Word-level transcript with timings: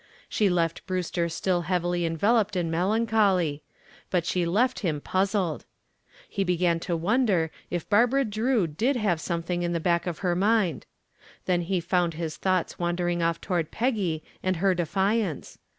She 0.27 0.49
left 0.49 0.87
Brewster 0.87 1.29
still 1.29 1.61
heavily 1.69 2.05
enveloped 2.07 2.55
in 2.55 2.71
melancholy; 2.71 3.61
but 4.09 4.25
she 4.25 4.47
left 4.47 4.79
him 4.79 4.99
puzzled. 4.99 5.63
He 6.27 6.43
began 6.43 6.79
to 6.79 6.97
wonder 6.97 7.51
if 7.69 7.87
Barbara 7.87 8.25
Drew 8.25 8.65
did 8.65 8.95
have 8.95 9.21
something 9.21 9.61
in 9.61 9.73
the 9.73 9.79
back 9.79 10.07
of 10.07 10.17
her 10.25 10.35
mind. 10.35 10.87
Then 11.45 11.61
he 11.61 11.79
found 11.79 12.15
his 12.15 12.35
thoughts 12.37 12.79
wandering 12.79 13.21
off 13.21 13.39
toward 13.39 13.69
Peggy 13.69 14.23
and 14.41 14.55
her 14.55 14.73
defiance. 14.73 15.59